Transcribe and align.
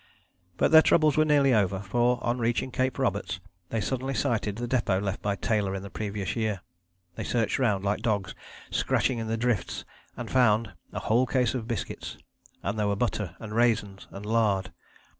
But 0.57 0.71
their 0.71 0.81
troubles 0.81 1.15
were 1.15 1.25
nearly 1.25 1.53
over, 1.53 1.81
for 1.81 2.17
on 2.23 2.39
reaching 2.39 2.71
Cape 2.71 2.97
Roberts 2.97 3.39
they 3.69 3.79
suddenly 3.79 4.15
sighted 4.15 4.55
the 4.55 4.67
depôt 4.67 4.99
left 4.99 5.21
by 5.21 5.35
Taylor 5.35 5.75
in 5.75 5.83
the 5.83 5.91
previous 5.91 6.35
year. 6.35 6.61
They 7.13 7.23
searched 7.23 7.59
round, 7.59 7.83
like 7.83 8.01
dogs, 8.01 8.33
scratching 8.71 9.19
in 9.19 9.27
the 9.27 9.37
drifts, 9.37 9.85
and 10.17 10.27
found 10.31 10.73
a 10.91 11.01
whole 11.01 11.27
case 11.27 11.53
of 11.53 11.67
biscuits: 11.67 12.17
and 12.63 12.79
there 12.79 12.87
were 12.87 12.95
butter 12.95 13.35
and 13.39 13.53
raisins 13.53 14.07
and 14.09 14.25
lard. 14.25 14.71